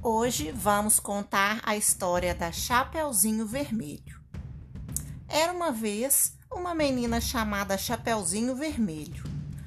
[0.00, 4.20] Hoje vamos contar a história da Chapeuzinho Vermelho.
[5.26, 9.24] Era uma vez uma menina chamada Chapeuzinho Vermelho.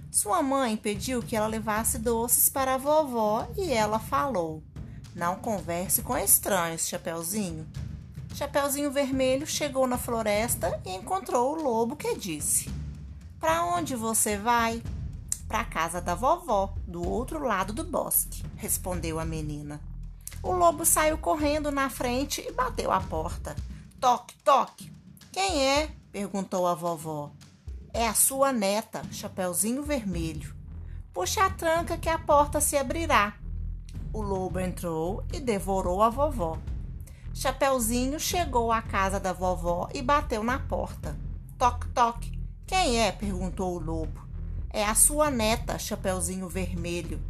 [0.10, 4.64] Sua mãe pediu que ela levasse doces para a vovó e ela falou:
[5.14, 7.68] Não converse com estranhos, Chapeuzinho.
[8.34, 12.72] Chapeuzinho Vermelho chegou na floresta e encontrou o lobo que disse:
[13.38, 14.82] Para onde você vai?
[15.46, 19.91] Para a casa da vovó, do outro lado do bosque, respondeu a menina.
[20.44, 23.56] O lobo saiu correndo na frente e bateu a porta.
[24.00, 24.92] Toque, toque.
[25.32, 25.92] Quem é?
[26.12, 27.32] perguntou a vovó.
[27.94, 30.56] É a sua neta, Chapeuzinho Vermelho.
[31.14, 33.34] Puxa a tranca que a porta se abrirá.
[34.12, 36.58] O lobo entrou e devorou a vovó.
[37.34, 41.16] Chapeuzinho chegou à casa da vovó e bateu na porta.
[41.58, 42.40] Toque, toque.
[42.66, 43.12] Quem é?
[43.12, 44.22] perguntou o lobo.
[44.70, 47.22] É a sua neta, Chapeuzinho Vermelho.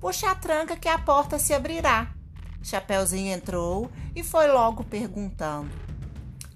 [0.00, 2.12] Puxa a tranca que a porta se abrirá.
[2.64, 5.70] Chapeuzinho entrou e foi logo perguntando: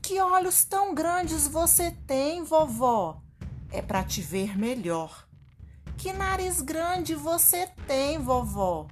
[0.00, 3.20] Que olhos tão grandes você tem, vovó?
[3.70, 5.28] É para te ver melhor.
[5.98, 8.86] Que nariz grande você tem, vovó?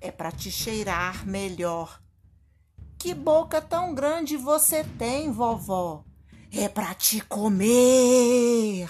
[0.00, 2.00] É para te cheirar melhor.
[2.96, 6.04] Que boca tão grande você tem, vovó?
[6.50, 8.88] É para te comer.